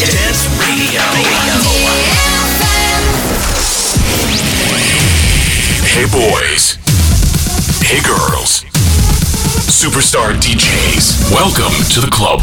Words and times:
Dance 0.02 0.42
Radio. 0.58 1.04
Hey 5.86 6.06
boys. 6.10 6.76
Hey 7.80 8.00
girls. 8.02 8.64
Superstar 9.70 10.34
DJs. 10.40 11.30
Welcome 11.30 11.74
to 11.90 12.00
the 12.00 12.10
club. 12.10 12.42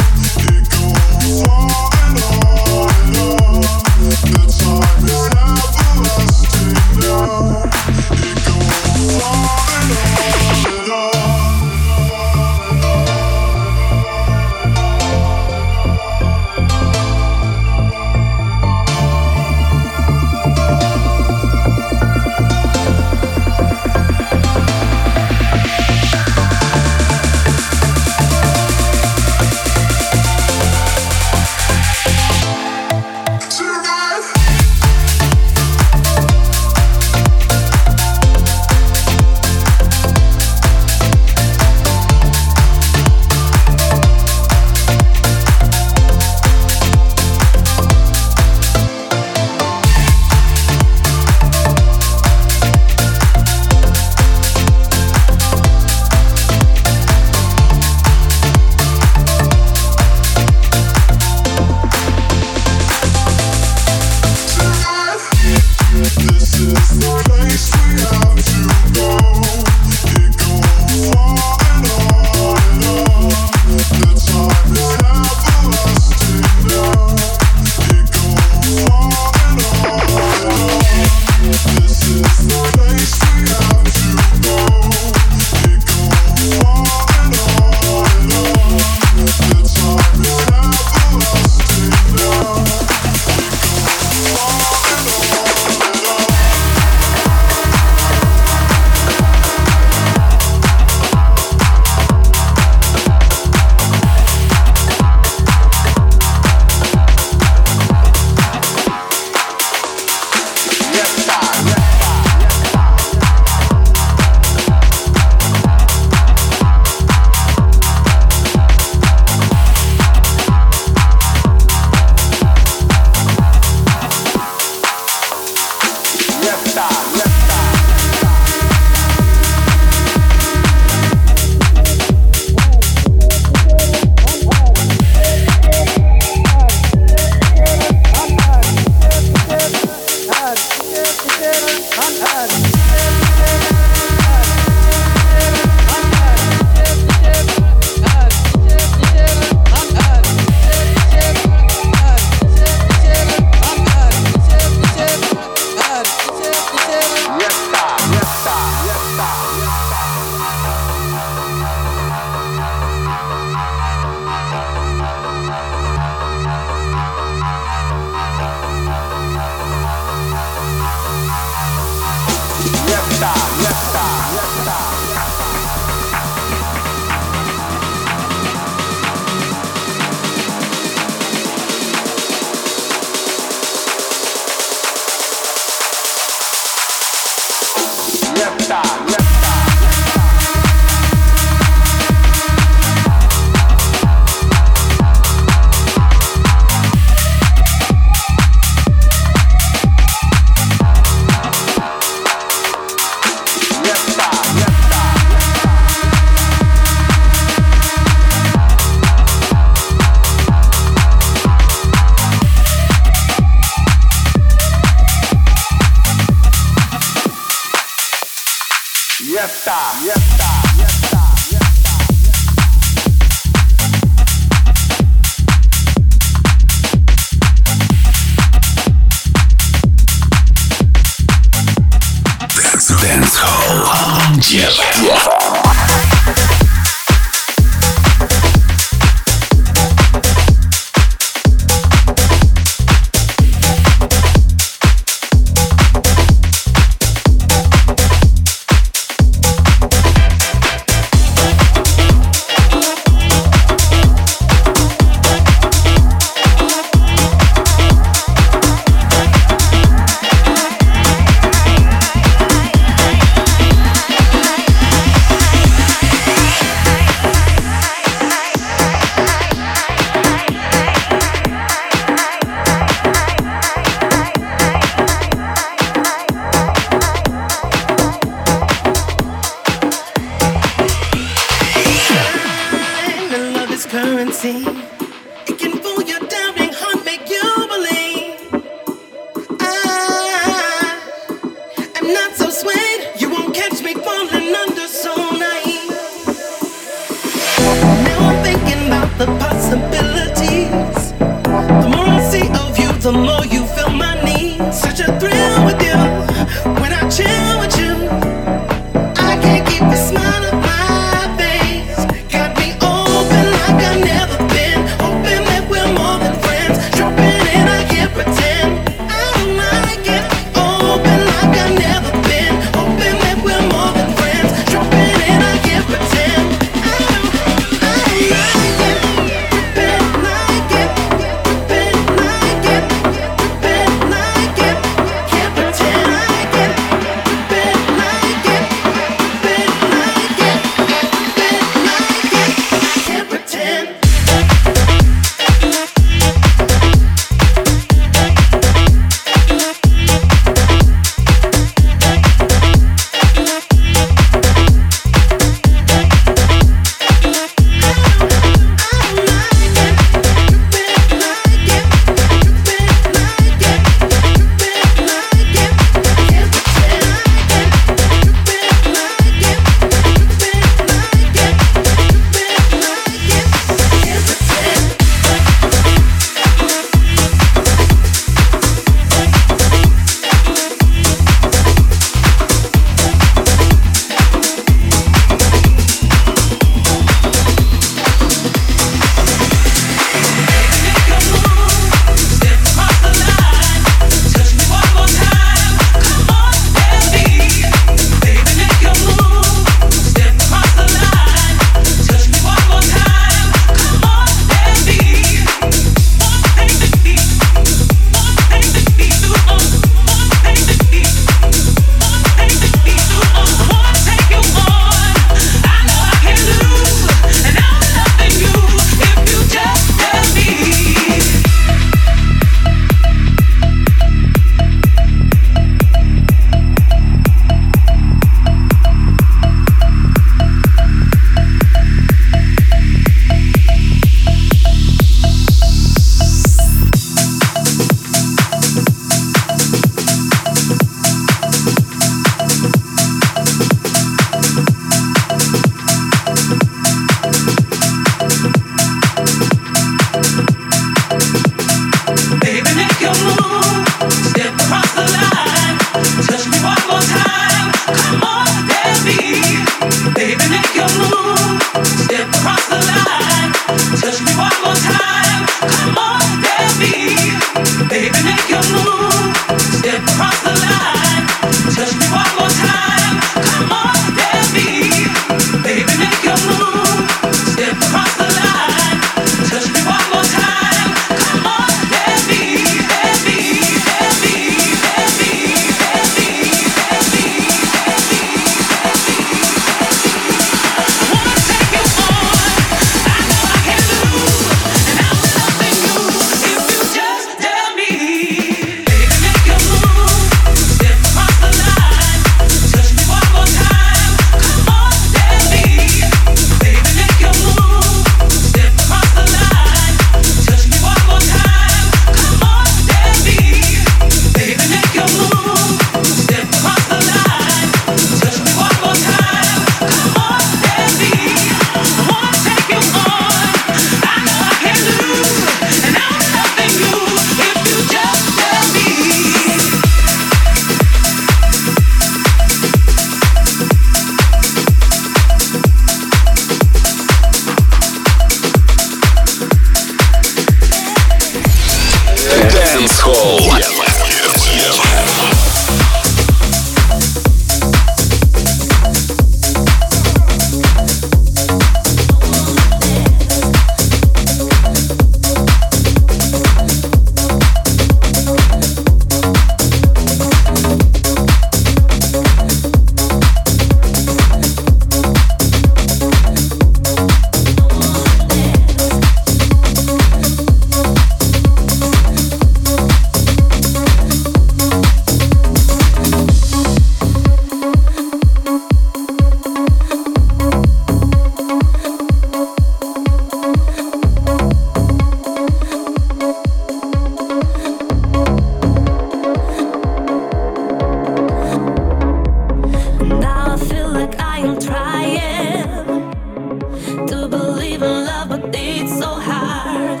hard. 599.20 600.00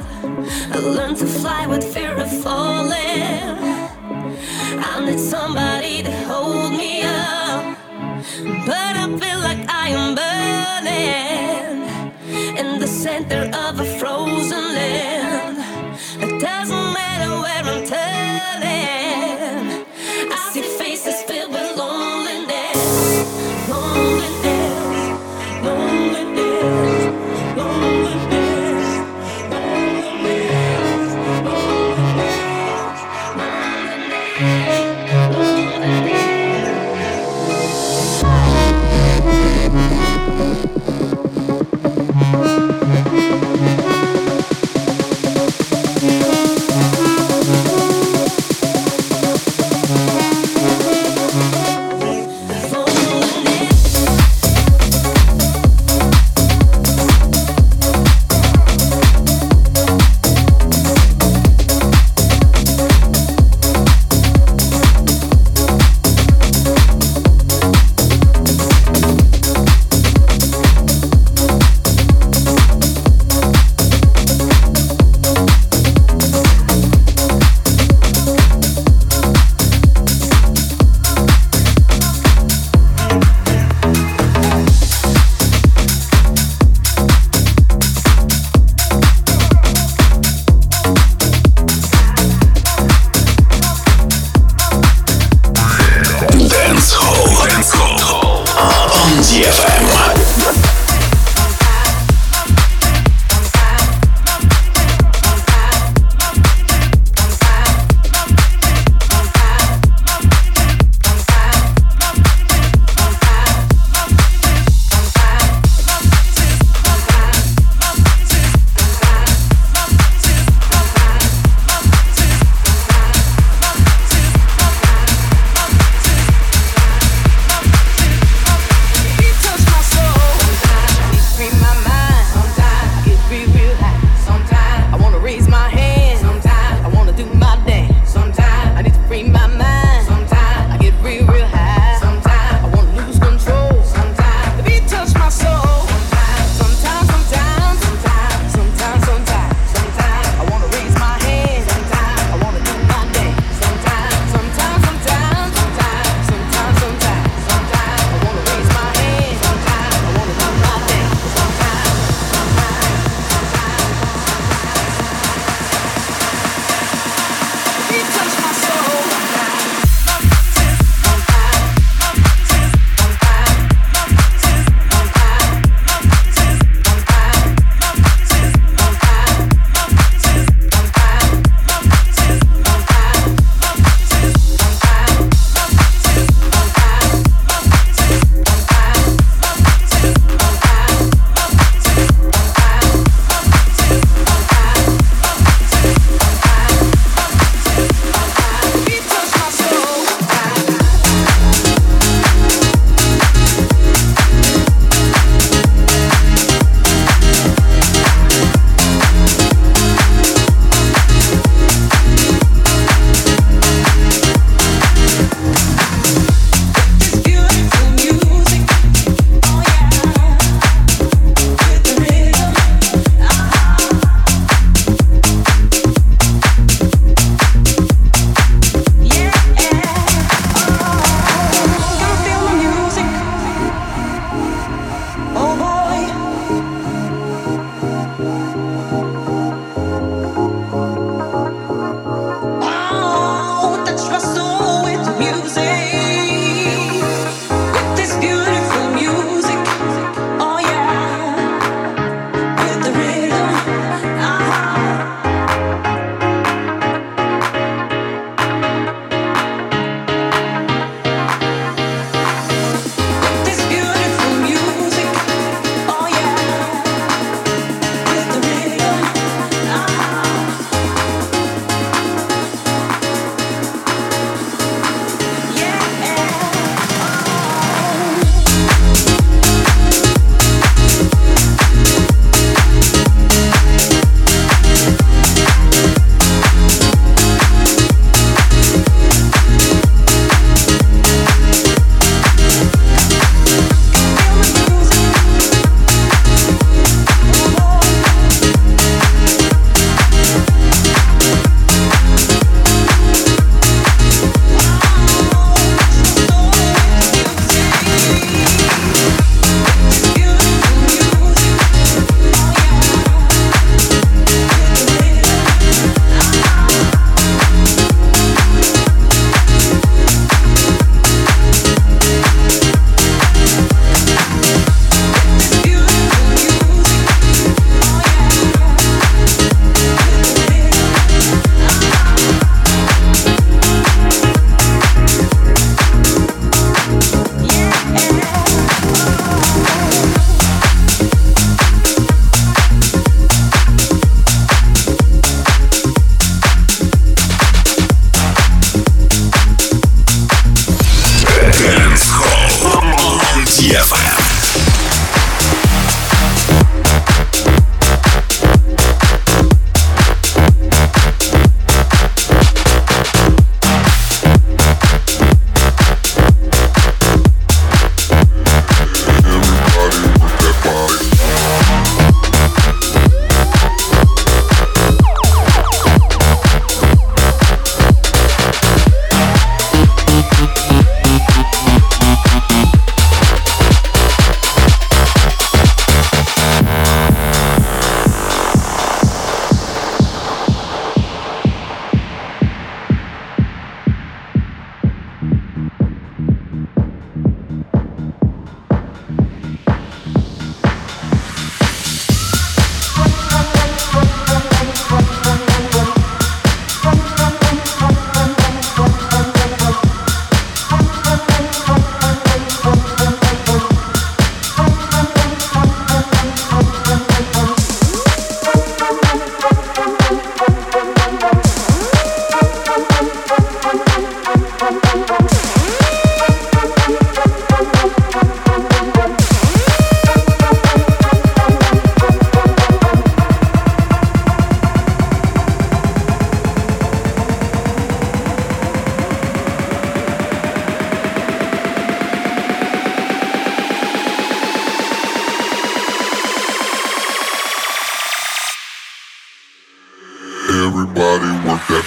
I 0.72 0.78
learned 0.78 1.18
to 1.18 1.26
fly 1.26 1.66
with 1.66 1.84
fear 1.94 2.14
of 2.14 2.30
falling. 2.42 3.58
I 4.88 5.04
need 5.04 5.18
somebody 5.18 6.02
to 6.02 6.12
hold 6.30 6.72
me 6.72 7.02
up, 7.02 7.76
but 8.66 8.94
I 9.02 9.06
feel 9.20 9.40
like 9.48 9.62
I 9.68 9.88
am 9.98 10.14
burning 10.20 11.00
in 12.58 12.78
the 12.80 12.86
center 12.86 13.50
of 13.66 13.80
a 13.80 13.84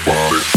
body. 0.05 0.52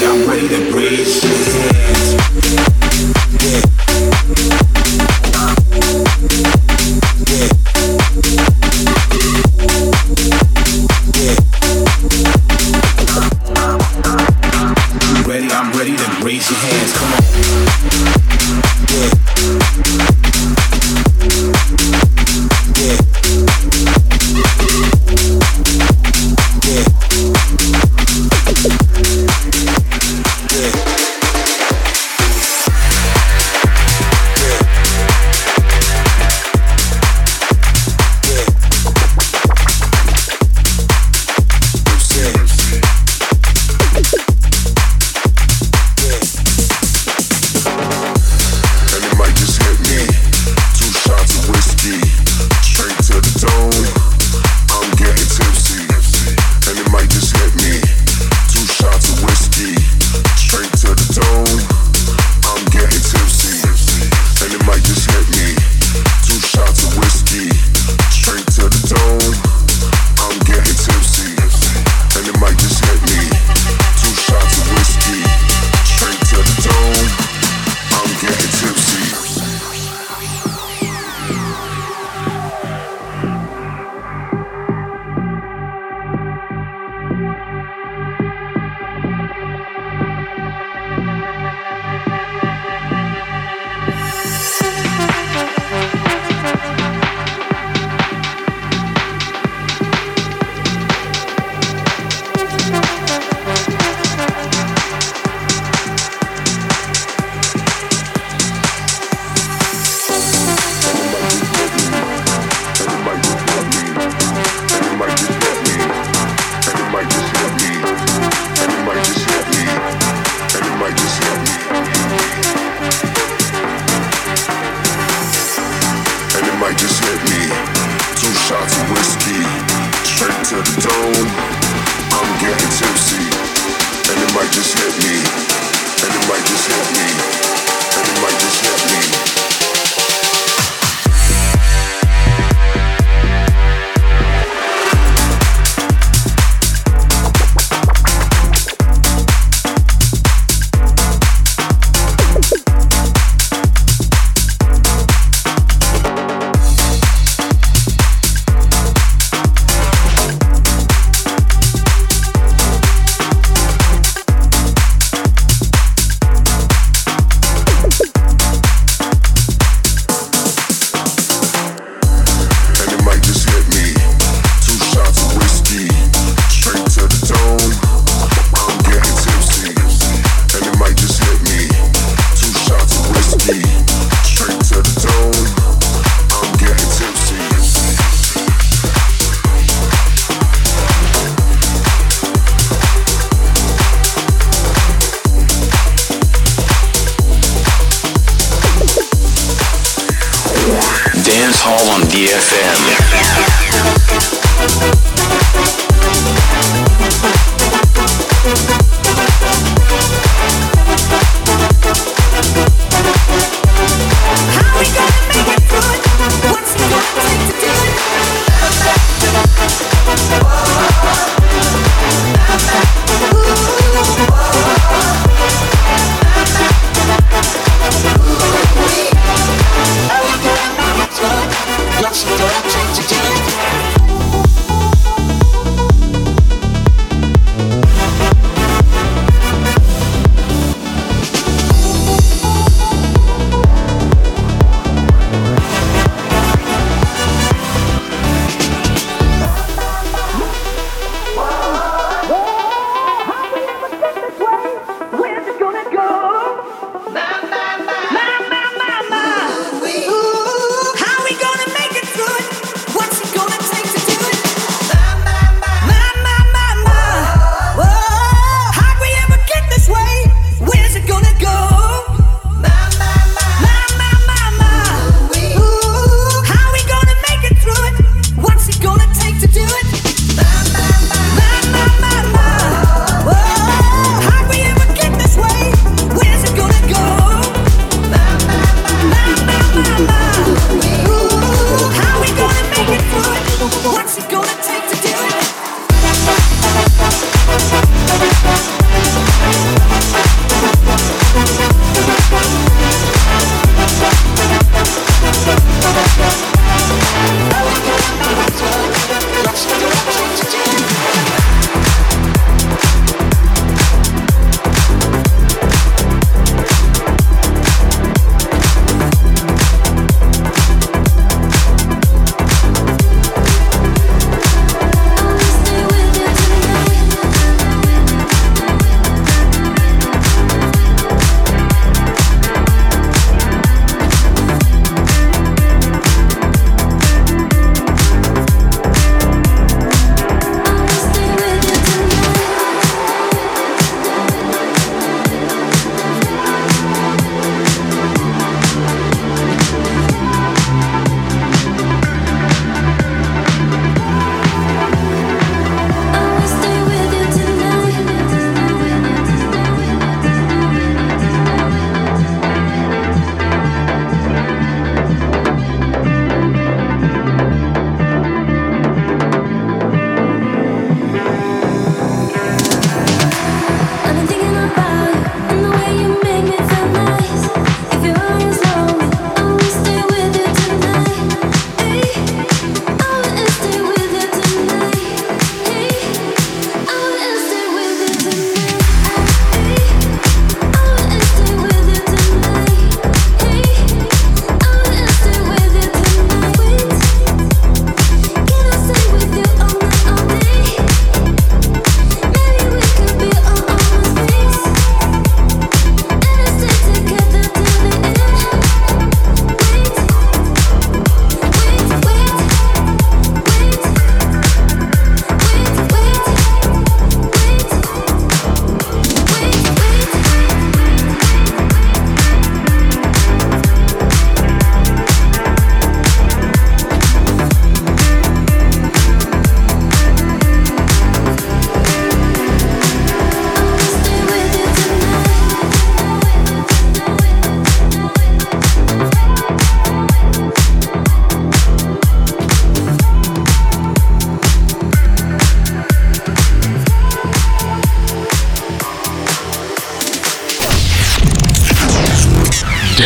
I'm 0.00 0.28
ready 0.28 0.48
to 0.48 0.70
breathe. 0.70 1.57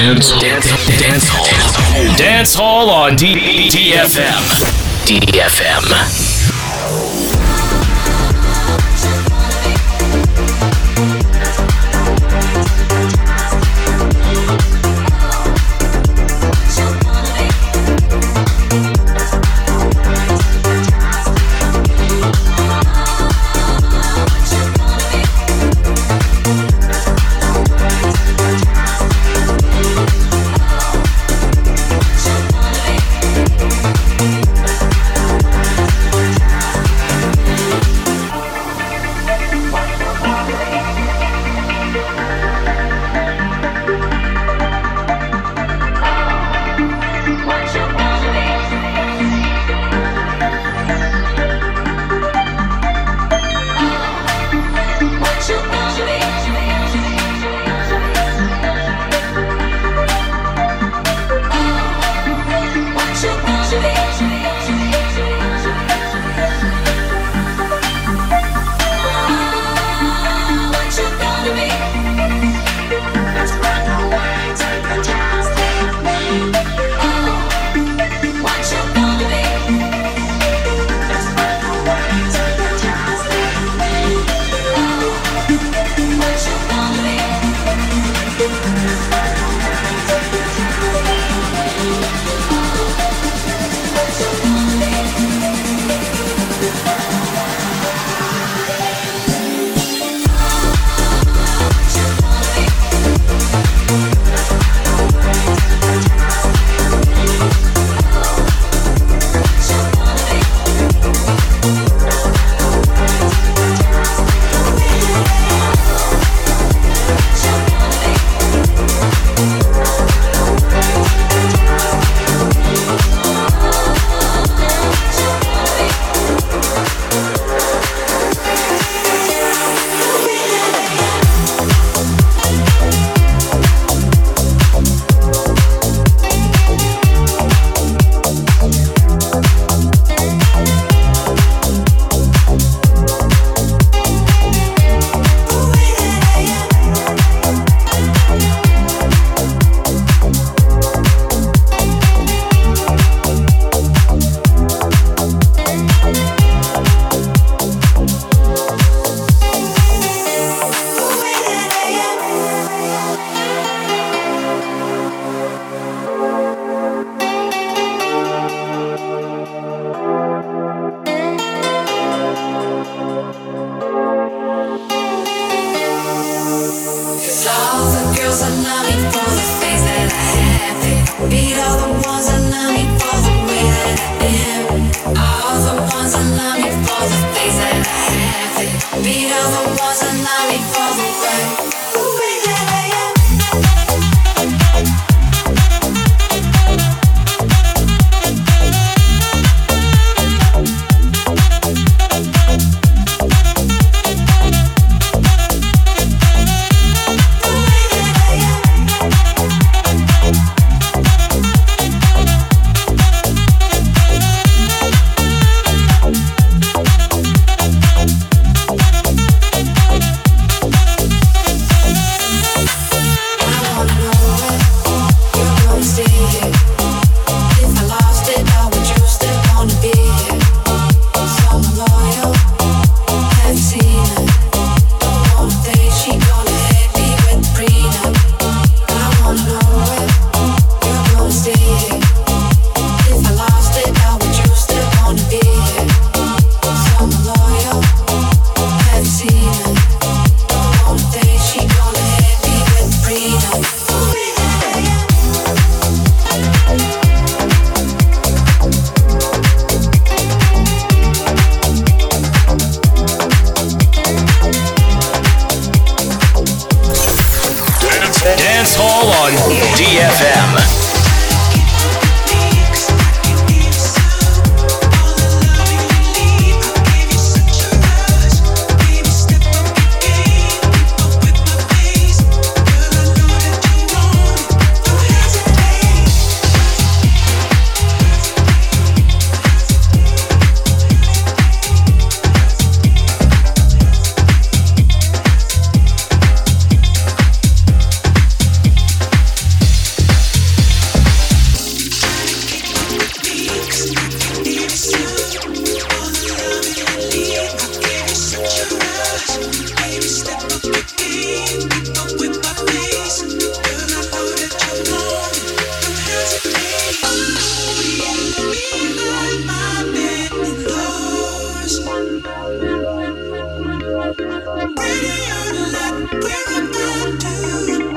Dance, 0.02 0.32
dance, 0.40 0.66
dance 0.98 1.28
hall. 1.28 2.16
Dance 2.16 2.54
Hall 2.56 2.90
on 2.90 3.14
D- 3.14 3.68
DFM. 3.70 4.42
DFM. 5.06 6.21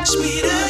sweeten 0.06 0.65